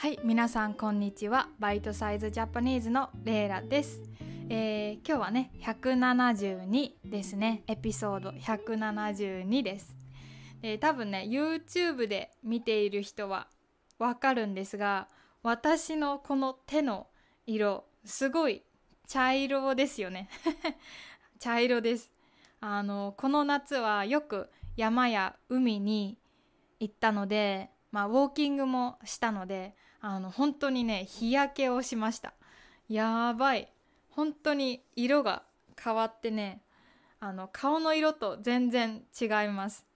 [0.00, 1.50] はい皆さんこんにちは。
[1.58, 4.00] バイトサイズジャパニーズのレイラです、
[4.48, 7.64] えー今日はね172ですね。
[7.66, 9.94] エピソード172です、
[10.62, 13.46] えー多分ね YouTube で見ている人は
[13.98, 15.06] わかるんですが
[15.42, 17.08] 私のこの手の
[17.46, 18.62] 色すごい
[19.06, 20.30] 茶色ですよね。
[21.38, 22.10] 茶色です。
[22.62, 26.16] あのこの夏はよく山や海に
[26.78, 32.34] 行ったのでまあウォーキングもしたのであの本当にね日焼けをしました。
[32.88, 33.72] やばい。
[34.10, 35.44] 本当に色が
[35.82, 36.62] 変わってね
[37.20, 39.86] あの顔の色と全然違います。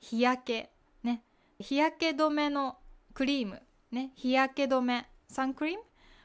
[0.00, 0.70] 日焼け
[1.02, 1.22] ね。
[1.58, 2.78] 日焼け止めの
[3.12, 3.62] クリーム
[3.92, 4.12] ね。
[4.16, 5.82] 日焼け止めサンクリーム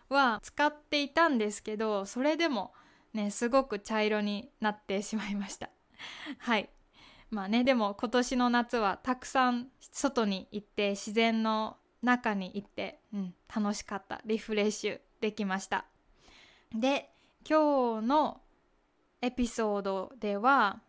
[0.10, 2.74] は使っていたんですけどそれでも
[3.14, 5.70] ねすごく茶色になってしまいました。
[6.40, 6.70] はい。
[7.30, 14.22] まあねでも今年の夏はたくさん外に行って自然の中に行って、うん、楽しかった。
[14.26, 15.86] リフレッシュできました。
[16.74, 17.10] で
[17.48, 18.42] 今日の
[19.22, 20.80] エピソードでは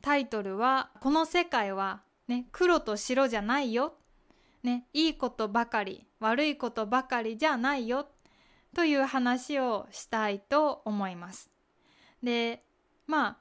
[0.00, 3.94] タイトルは「この世界は、ね、黒と白じゃないよ」
[4.62, 8.08] ね、いいことばかり悪いことばかりじゃないよ。
[8.74, 11.50] という話をしたいと思います。
[12.22, 12.64] で
[13.06, 13.38] まあ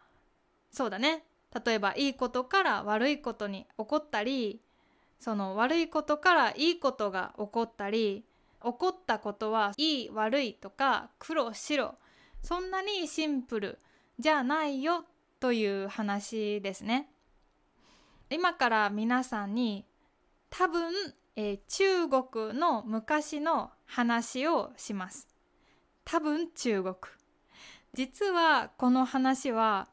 [0.71, 1.23] そうだね。
[1.65, 4.61] 例えばいいことから悪いことに起こったり
[5.19, 8.25] その悪いことからいいことが起こったり
[8.63, 11.95] 起こったことはいい悪いとか黒白
[12.41, 13.79] そんなにシンプル
[14.19, 15.05] じゃないよ
[15.39, 17.09] という話ですね。
[18.29, 19.85] 今から皆さんに
[20.49, 20.93] 多分、
[21.35, 25.27] えー中国の昔の話をします。
[26.05, 26.95] 多分中国。
[27.93, 29.87] 実はこの話は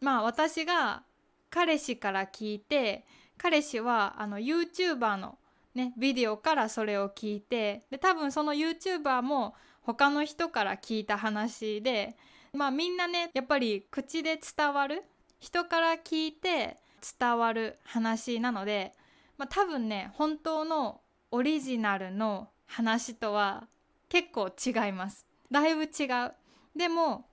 [0.00, 1.02] まあ私が
[1.50, 3.04] 彼氏から聞いて
[3.38, 5.38] 彼氏はあの YouTuber の
[5.74, 12.16] ねビデオからそれを聞いてで多分その YouTuber も他の人から聞いた話で
[12.52, 15.02] まあみんなねやっぱり口で伝わる
[15.40, 16.78] 人から聞いて
[17.18, 18.92] 伝わる話なので、
[19.36, 21.00] まあ、多分ね本当の
[21.30, 23.66] オリジナルの話とは
[24.08, 25.26] 結構違います。
[25.50, 26.32] だいぶ違う。
[26.76, 27.26] でも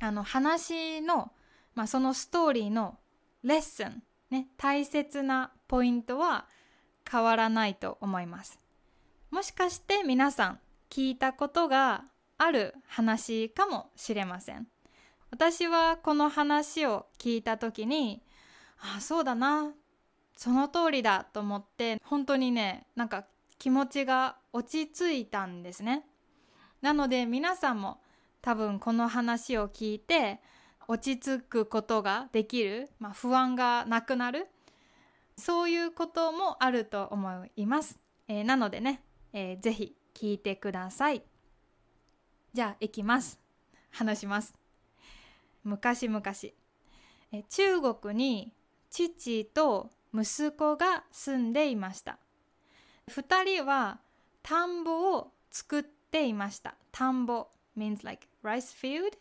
[0.00, 1.30] あの話の、
[1.74, 2.98] まあ、そのストーリーの
[3.42, 6.46] レッスン、ね、大切なポイントは
[7.10, 8.58] 変わらないと思います。
[9.30, 10.60] もしかして皆さん
[10.90, 12.04] 聞いたことが
[12.38, 14.66] ある話かもしれません。
[15.30, 18.22] 私はこの話を聞いた時に
[18.80, 19.72] ああそうだな
[20.36, 23.26] その通りだと思って本当にねなんか
[23.58, 26.06] 気持ちが落ち着いたんですね。
[26.80, 28.00] なので皆さんも
[28.40, 30.40] 多分この話を聞いて
[30.90, 34.48] 落ち着くことができる、まあ、不安がなくなる。
[35.36, 39.00] そういうこともあると思います、えーなのでね、
[39.32, 41.22] えーぜひ聞いてください。
[42.52, 43.38] じゃあ行きます。
[43.92, 44.52] 話します。
[45.62, 46.20] 昔々。
[47.30, 48.52] えー中国に
[48.90, 52.18] 父と息子が住んでいました。
[53.08, 54.00] 2人は
[54.42, 56.74] 田んぼを作っていました。
[56.90, 57.46] 田んぼ
[57.78, 59.16] means like rice field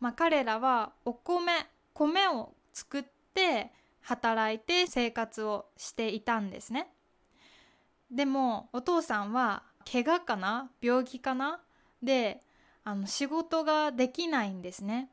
[0.00, 1.52] まあ彼らはお米
[1.94, 6.88] 米を作って働いて生活をしていたんですね。
[8.10, 10.70] でもお父さんは怪我かな？
[10.80, 11.60] 病気かな？
[12.02, 12.40] で
[12.84, 15.10] あの仕事ができないんですね。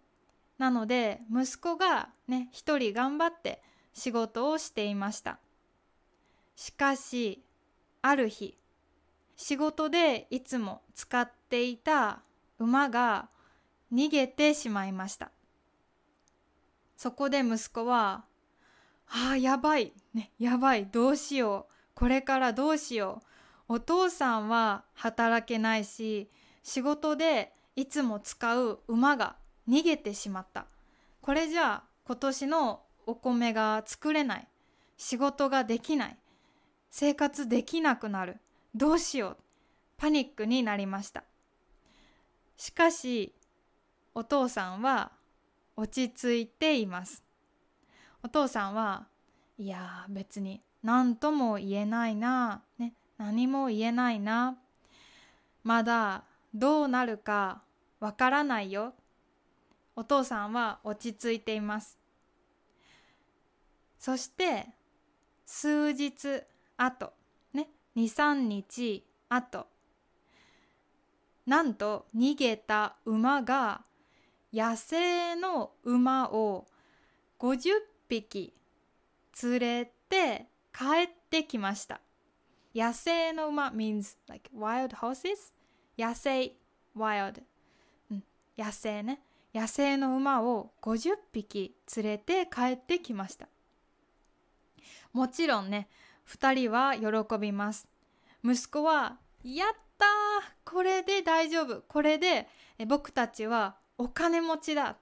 [0.59, 3.61] なので息子がね一人頑張って
[3.93, 5.39] 仕事をしていました。
[6.55, 7.43] しかし
[8.01, 8.57] ある日
[9.35, 12.21] 仕事でいつも使っていた
[12.59, 13.29] 馬が
[13.93, 15.31] 逃げてしまいました。
[16.97, 18.25] そこで息子は
[19.07, 20.87] 「ああやばい、ね、やばい。
[20.87, 21.73] どうしよう。
[21.93, 23.21] これからどうしよ
[23.69, 23.73] う。
[23.75, 26.29] お父さんは働けないし
[26.63, 29.35] 仕事でいつも使う馬が
[29.67, 30.65] 逃げてしまった。
[31.21, 34.47] これじゃあ今年のお米が作れない。
[34.97, 36.17] 仕事ができない。
[36.89, 38.37] 生活できなくなる。
[38.75, 39.37] どうしよう。
[39.97, 41.23] パニックになりました。
[42.57, 43.33] しかし
[44.15, 45.11] お父さんは
[45.75, 47.23] 落ち着いています。
[48.21, 49.07] お父さんは
[49.57, 54.57] いや別に何とも言えないな、ね、何も言えないな。
[55.63, 56.23] まだ
[56.53, 57.61] どうなるか
[57.99, 58.93] わからないよ。
[59.95, 61.97] お父さんは落ち着いています。
[63.97, 64.67] そして
[65.45, 66.43] 数日
[66.77, 67.13] 後。
[67.53, 69.67] ね23日後。
[71.45, 73.81] なんと逃げた馬が
[74.53, 76.67] 野生の馬を
[77.39, 77.71] 50
[78.07, 78.53] 匹
[79.41, 82.01] 連れて帰ってきました。
[82.75, 85.51] 野生の馬 means like wild horses
[85.97, 86.53] 野生
[86.95, 87.41] wild、
[88.11, 88.23] うん、
[88.55, 89.21] 野生ね。
[89.55, 93.47] 野生の馬を50匹連れて帰ってきました。
[95.13, 95.87] もちろんね
[96.27, 97.87] 2人は喜びます。
[98.43, 100.05] 息子は「やった
[100.63, 101.81] これで大丈夫。
[101.87, 102.47] これで
[102.87, 104.97] 僕たちはお金持ちだ。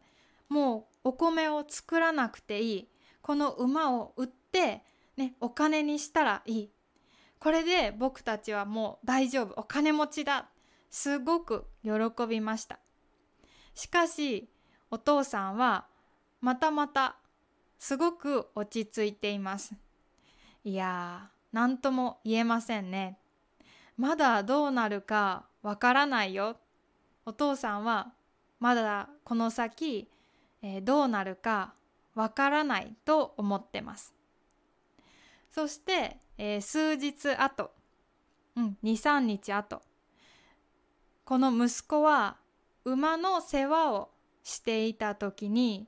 [0.50, 2.88] もうお米を作らなくていい。
[3.22, 4.84] この馬を売って、
[5.18, 6.72] ね、お金にしたらいい。
[7.40, 9.54] これで僕たちはもう大丈夫。
[9.58, 10.50] お金持ちだ。
[10.90, 11.92] すごく喜
[12.28, 12.80] びました。
[13.74, 14.50] しかし
[14.90, 15.88] お父さんは
[16.42, 17.16] またまた
[17.80, 19.74] すごく落ち着いています。
[20.64, 23.18] いやー何とも言えませんね。
[23.98, 26.58] まだどうなるかわからないよ。
[27.26, 28.14] お父さんは
[28.62, 30.08] まだこの先、
[30.62, 31.74] えー、どうなるか
[32.16, 34.14] わからないと思ってます
[35.50, 37.72] そして、えー、数日後、
[38.56, 39.82] うん、23日後
[41.26, 42.38] この息子は
[42.86, 44.10] 馬の世話を
[44.44, 45.88] していた時に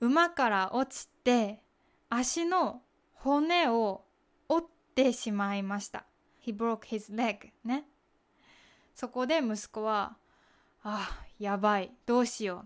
[0.00, 1.60] 馬から落ちて
[2.10, 2.82] 足の
[3.14, 4.02] 骨を
[4.48, 6.04] 折ってしまいました。
[6.44, 7.84] He broke his leg ね。
[8.94, 10.16] そこで息子は、
[10.84, 11.08] あ、
[11.38, 12.64] やばい、どうしよ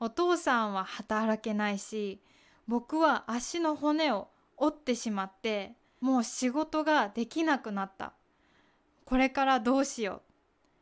[0.00, 0.04] う。
[0.06, 2.20] お父さんは働けないし、
[2.66, 8.12] 僕は足の骨を折ってしまって、もう仕事ができなくなった。
[9.04, 10.22] これからどうしよう。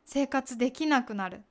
[0.05, 1.43] 生活できなくなる。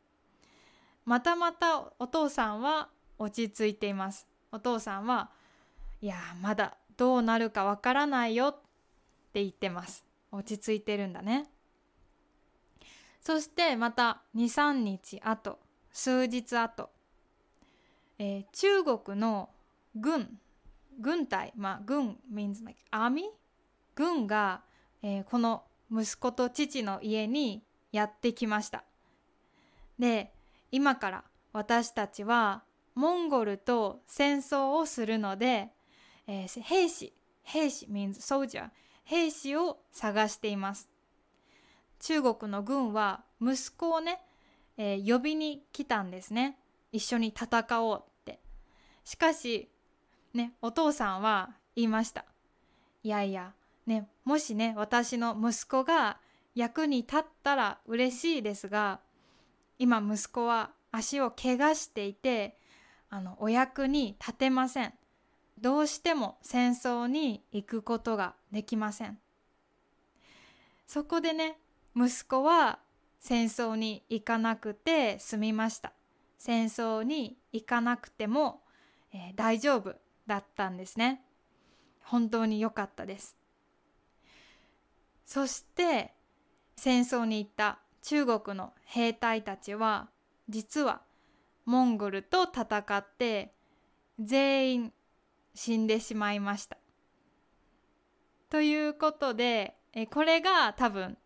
[1.04, 2.88] またまたお父さんは
[3.18, 4.26] 落ち着いています。
[4.50, 5.30] お父さんは、
[6.00, 8.56] いや、まだどうなるかわからないよっ
[9.32, 10.04] て言ってます。
[10.32, 11.46] 落ち着いてるんだね。
[13.24, 15.58] そしてまた23日後
[15.90, 16.90] 数日後、
[18.18, 19.48] えー、中国の
[19.96, 20.38] 軍
[21.00, 23.22] 軍隊まあ軍 means like army
[23.94, 24.60] 軍が、
[25.02, 28.84] えー、この息子と父の家にやってきました。
[29.98, 30.34] で
[30.70, 31.24] 今から
[31.54, 32.62] 私たちは
[32.94, 35.70] モンゴルと戦争をするので、
[36.26, 38.68] えー、兵士兵士 means soldier
[39.04, 40.93] 兵士を探しています。
[42.00, 44.20] 中国の軍は息子をね、
[44.76, 46.58] えー、呼びに来たんですね。
[46.92, 48.40] 一緒に戦おうって。
[49.04, 49.68] しかし
[50.32, 52.24] ねお父さんは言いました。
[53.02, 53.52] いやいや
[53.86, 56.18] ねもしね私の息子が
[56.54, 59.00] 役に立ったら嬉しいですが
[59.78, 62.56] 今息子は足を怪我していて
[63.10, 64.92] あのお役に立てません。
[65.60, 69.18] どうしても戦争に行くことができません。
[70.86, 71.58] そこでね
[71.96, 72.80] 息子は
[73.20, 75.92] 戦争に行かなくて済みました。
[76.36, 78.62] 戦争に行かなくても、
[79.12, 79.94] えー、大丈夫
[80.26, 81.22] だったんですね。
[82.02, 83.36] 本当に良かったです。
[85.24, 86.12] そして
[86.76, 90.08] 戦争に行った中国の兵隊たちは
[90.48, 91.00] 実は
[91.64, 93.54] モンゴルと戦って
[94.20, 94.92] 全員
[95.54, 96.76] 死んでしまいました。
[98.50, 101.16] ということでえこれが多分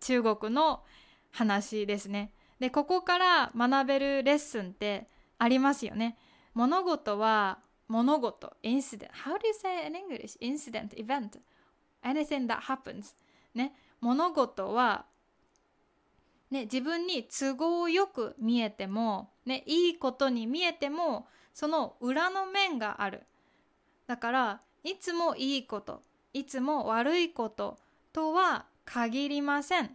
[0.00, 0.82] 中国の
[1.30, 2.32] 話ですね。
[2.60, 5.08] でここから学べるレッスンって
[5.38, 6.16] ありますよね。
[6.54, 8.56] 物事は物事。
[8.62, 10.38] Incident how do you say in English?
[10.40, 11.40] Incident event.
[12.02, 13.14] Anything that happens.
[13.54, 13.74] ね。
[14.00, 15.06] 物事は
[16.50, 23.24] ね自分に都合よく見えてもねいいことに見えてもその裏の面がある。
[24.06, 26.02] だからいつもいいこと
[26.32, 27.78] いつも悪いこと
[28.12, 29.90] とは限りません。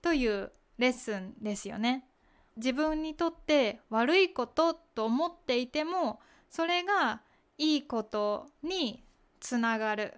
[0.00, 2.08] というレッスンですよね。
[2.56, 7.20] 自分にとって悪いことと思っていてもそれが
[7.58, 9.04] いいことに
[9.40, 10.14] つながる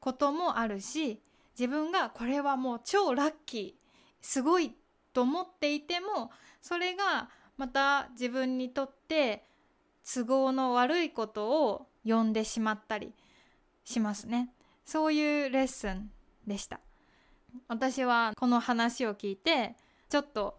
[0.00, 1.22] こともあるし
[1.56, 3.86] 自分がこれはもう超ラッキー
[4.20, 4.72] すごい
[5.12, 9.44] と思っていてもそれがまた自分にとって
[10.04, 13.14] 都合の悪いことを呼んでしまったり
[13.84, 14.50] しますね。
[14.84, 16.10] そういうレッスン
[16.44, 16.80] でした。
[17.68, 19.76] 私はこの話を聞いて
[20.08, 20.58] ちょっと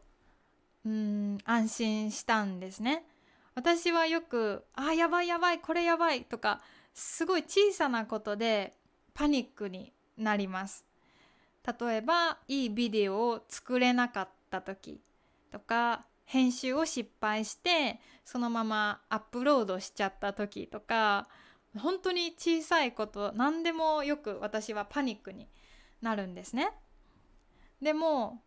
[0.86, 3.06] うん安心したんですね
[3.56, 6.62] 私はよく「あやばいやばいこれやばい」とか
[6.94, 8.78] すごい小さなことで
[9.14, 10.86] パニックになります
[11.80, 15.02] 例えばいいビデオを作れなかった時
[15.52, 21.28] とか編集を失敗してそのままアップロードしちゃった時とか
[21.78, 25.48] 本当に小さいこと何でもよく私はパニックに
[26.02, 26.72] なるんですね。
[27.82, 28.42] でも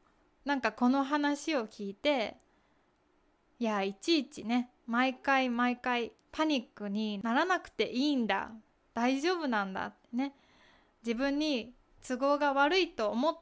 [0.45, 2.37] なんかこの話を聞いて
[3.59, 8.51] いやいちいちね毎回毎回パニックにならなくていいんだ
[8.95, 10.35] 大丈夫なんだってね。
[11.03, 11.73] 自分に
[12.07, 13.39] 都合が悪いと思っ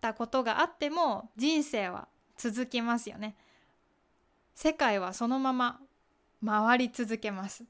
[0.00, 3.36] たことがあっても人生は続きますよね。
[4.54, 5.80] 世界はそのまま
[6.44, 7.64] 回り続けます。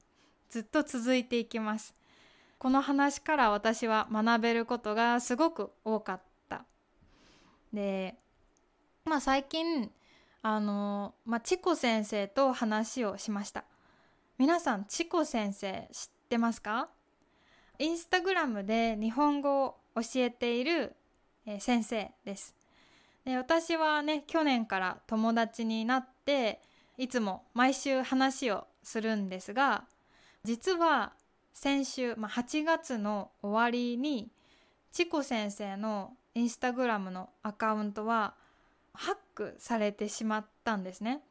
[0.49, 1.95] ずっと続いていきます。
[2.59, 6.32] この話から私は学べることがすごく多かった。
[7.73, 8.15] で
[9.05, 9.91] まあ最近
[10.41, 13.65] あのまあチコ先生と話をしました。
[14.37, 16.89] 皆さんチコ先生知ってますか？
[17.79, 20.95] インスタグラムで日本語を教えている
[21.59, 22.55] 先生です。
[23.25, 26.61] で私はね去年から友達になって
[26.97, 29.85] いつも毎週話をするんですが
[30.43, 31.13] 実は
[31.53, 34.29] 先週、まあ、8月の終わりに
[34.91, 38.35] チコ先生のインスタグラムのアカウントは
[38.93, 41.21] ハックされてしまったんですね。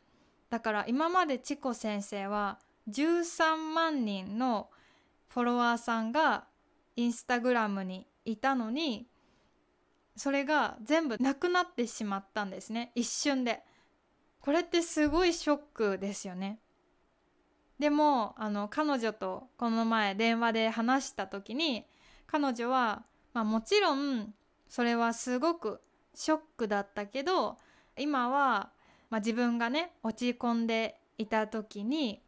[0.50, 2.59] だから今までチコ先生は
[2.90, 4.68] 13万人の
[5.28, 6.44] フォロワーさんが
[6.97, 9.06] インスタグラムにいたのに
[10.16, 12.92] それが全部なくなってしまったんですね。
[12.94, 13.62] 一瞬で。
[14.40, 16.59] これってすごいショックですよね。
[17.78, 21.87] でもあの彼女とこの前電話で話した時に
[22.26, 24.35] 彼女は、まあ、もちろん
[24.73, 25.83] それはすごく
[26.14, 27.59] ショックだったけど
[27.99, 28.71] 今は、
[29.11, 32.23] まあ、自分がね落ち込んでいた時に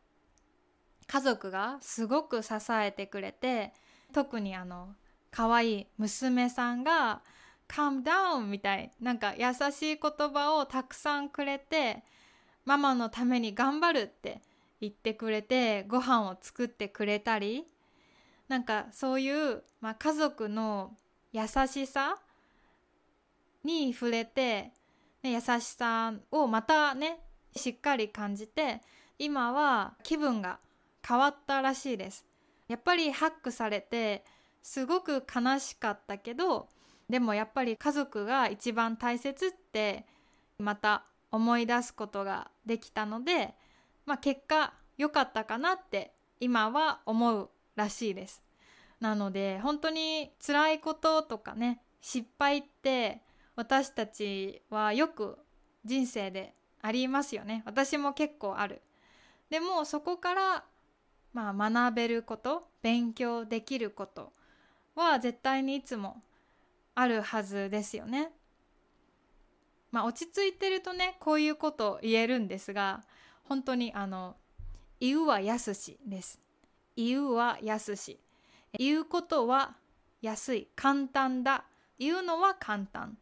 [1.07, 3.73] 家族がすごく支えてくれて
[4.13, 4.91] 特にあの
[5.31, 7.23] 可愛い娘さんが
[7.67, 12.05] 「calm down」みたいなんか優しい言葉をたくさんくれて
[12.67, 14.43] ママのために頑張るって
[14.83, 17.65] 言ってくれてご飯を作ってくれたり
[18.49, 20.95] なんかそういう、まあ、家族の
[21.33, 22.19] 優しさ
[23.65, 24.73] に触れて、
[25.23, 27.19] ね、優しさをまたね
[27.57, 28.81] しっかり感じて
[29.19, 30.59] 今は気分が
[31.07, 32.25] 変わったらしいです
[32.69, 34.25] やっぱりハックされて
[34.63, 36.69] すごく悲しかったけど
[37.09, 40.07] でもやっぱり家族が一番大切って
[40.59, 43.55] また思い出すことができたので、
[44.07, 48.43] まあ、結果良かったかなって今は思うらしいです。
[49.01, 53.21] なので本当に辛いこととかね失敗って
[53.57, 55.39] 私たちはよく
[55.85, 57.63] 人生でありますよね。
[57.67, 58.83] 私も結構ある。
[59.51, 60.65] でもそこから
[61.33, 64.33] まあ学べること勉強できること
[64.95, 66.23] は絶対にいつも
[66.95, 68.31] あるはずですよね。
[69.91, 73.03] まあ落ち着いてるとねこういうこと言えるんですが
[73.45, 74.37] 本当にあの
[75.01, 76.41] 言うは安しです。
[76.97, 78.19] 言うは安し。
[78.79, 79.77] 言うことは
[80.23, 80.69] 安い。
[80.75, 81.65] 簡単だ。
[81.99, 83.17] 言うのは簡単。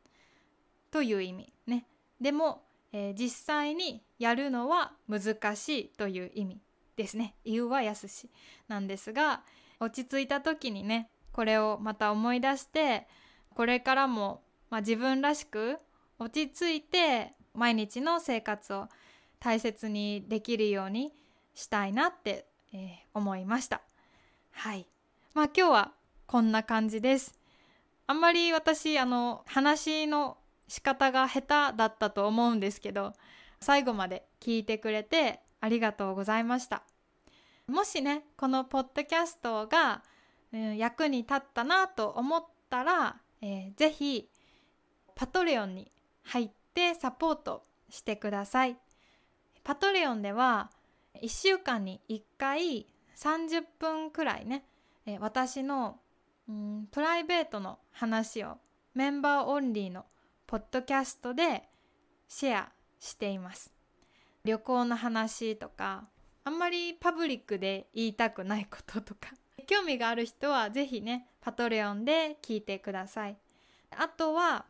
[0.93, 1.87] という意味ね。
[2.21, 6.61] でも、えー、実際にやるのは難しいという意味
[6.97, 7.35] ですね。
[7.45, 8.31] 言うはやすし
[8.69, 9.43] なんですが
[9.81, 13.09] 落ち着いた時にねこれをまた思い出して
[13.55, 15.79] これからも、まあ、自分らしく
[16.19, 18.89] 落ち着いて毎日の生活を
[19.41, 21.13] 大切にできるように
[21.55, 23.81] したいなって、えー、思いました。
[24.53, 24.87] はい。
[25.35, 25.93] まあ今日は
[26.27, 27.35] こんな感じです。
[28.07, 30.37] あんまり私あの話の
[30.73, 33.13] 仕方が下手だったと思うんですけど
[33.61, 36.83] 最後まで聞いてくれてありがとうございました。
[37.67, 40.03] もしねこのポッドキャストが、
[40.51, 44.31] うん、役に立ったなと思ったら、えー、ぜひ
[45.15, 48.79] パトレオンに入ってサポートしてください。
[49.65, 50.71] パトレオンでは
[51.21, 52.87] 1週間に1回
[53.19, 54.65] 30分くらいね、
[55.05, 55.99] えー、私の、
[56.49, 58.57] うん、プライベートの話を
[58.95, 60.07] メンバーオンリーの
[60.53, 61.63] ポッドキャストで
[62.29, 63.73] シェアしています。
[64.45, 66.05] 旅行の話とか
[66.45, 69.31] あんまりパブリックで言いたくないこととか。
[69.67, 73.37] 興味がある人は是非ねパトレオンで聞いてください。
[73.97, 74.67] あとは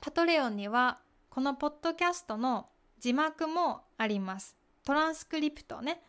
[0.00, 4.56] パトレオンにはこのポッドキャストの字幕もあります。
[4.86, 6.00] トランスクリプトね。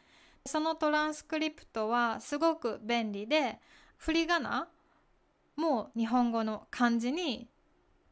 [0.45, 3.59] そのトランスクリプトはすごく便利で
[3.98, 4.69] 振り仮名
[5.57, 7.50] も日本語の漢字に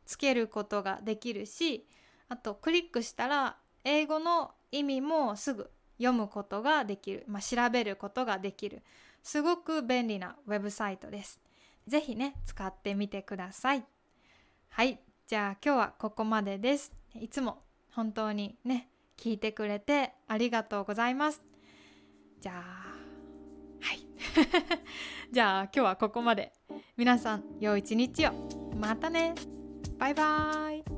[0.08, 1.86] つけることができるし
[2.30, 8.82] あとクリックしたら英語の意味もすぐ読むことができる、まあ、調べることができる
[9.22, 11.42] すごく便利なウェブサイトです。
[11.86, 13.84] ぜひね使ってみてください。
[14.70, 16.94] はいじゃあ今日はここまでです。
[17.20, 21.42] いつも本当にね聞いてくれてありがとうございます。
[22.40, 22.98] じゃあ
[23.82, 24.00] はい
[25.32, 26.54] じゃあ今日はここまで
[26.96, 28.32] 皆さん良い一日を
[28.80, 29.34] またね
[30.00, 30.97] バイバーイ